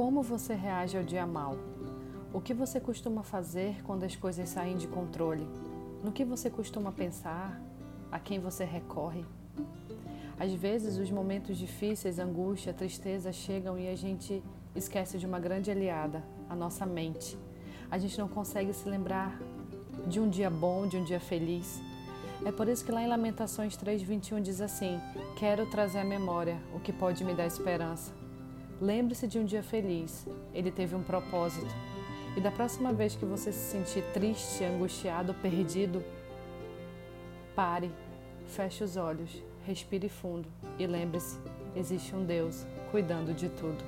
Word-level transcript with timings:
Como 0.00 0.22
você 0.22 0.54
reage 0.54 0.96
ao 0.96 1.04
dia 1.04 1.26
mal? 1.26 1.58
O 2.32 2.40
que 2.40 2.54
você 2.54 2.80
costuma 2.80 3.22
fazer 3.22 3.82
quando 3.84 4.02
as 4.04 4.16
coisas 4.16 4.48
saem 4.48 4.78
de 4.78 4.88
controle? 4.88 5.46
No 6.02 6.10
que 6.10 6.24
você 6.24 6.48
costuma 6.48 6.90
pensar? 6.90 7.60
A 8.10 8.18
quem 8.18 8.40
você 8.40 8.64
recorre? 8.64 9.26
Às 10.38 10.54
vezes, 10.54 10.96
os 10.96 11.10
momentos 11.10 11.58
difíceis, 11.58 12.18
angústia, 12.18 12.72
tristeza 12.72 13.30
chegam 13.30 13.78
e 13.78 13.88
a 13.88 13.94
gente 13.94 14.42
esquece 14.74 15.18
de 15.18 15.26
uma 15.26 15.38
grande 15.38 15.70
aliada, 15.70 16.24
a 16.48 16.56
nossa 16.56 16.86
mente. 16.86 17.36
A 17.90 17.98
gente 17.98 18.18
não 18.18 18.26
consegue 18.26 18.72
se 18.72 18.88
lembrar 18.88 19.38
de 20.06 20.18
um 20.18 20.30
dia 20.30 20.48
bom, 20.48 20.86
de 20.86 20.96
um 20.96 21.04
dia 21.04 21.20
feliz. 21.20 21.78
É 22.42 22.50
por 22.50 22.68
isso 22.68 22.86
que 22.86 22.90
lá 22.90 23.02
em 23.02 23.06
Lamentações 23.06 23.76
3:21 23.76 24.40
diz 24.40 24.62
assim: 24.62 24.98
Quero 25.36 25.66
trazer 25.66 25.98
à 25.98 26.04
memória 26.04 26.58
o 26.74 26.80
que 26.80 26.90
pode 26.90 27.22
me 27.22 27.34
dar 27.34 27.46
esperança. 27.46 28.18
Lembre-se 28.80 29.26
de 29.26 29.38
um 29.38 29.44
dia 29.44 29.62
feliz. 29.62 30.26
Ele 30.54 30.70
teve 30.70 30.96
um 30.96 31.02
propósito. 31.02 31.68
E 32.36 32.40
da 32.40 32.50
próxima 32.50 32.92
vez 32.92 33.14
que 33.14 33.26
você 33.26 33.52
se 33.52 33.70
sentir 33.70 34.02
triste, 34.12 34.64
angustiado, 34.64 35.34
perdido, 35.34 36.02
pare, 37.54 37.90
feche 38.46 38.82
os 38.82 38.96
olhos, 38.96 39.42
respire 39.66 40.08
fundo 40.08 40.48
e 40.78 40.86
lembre-se: 40.86 41.38
existe 41.76 42.14
um 42.14 42.24
Deus 42.24 42.66
cuidando 42.90 43.34
de 43.34 43.48
tudo. 43.50 43.84